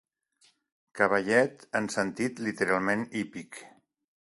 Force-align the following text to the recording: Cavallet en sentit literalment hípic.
Cavallet 1.01 1.67
en 1.81 1.93
sentit 1.99 2.43
literalment 2.49 3.09
hípic. 3.23 3.67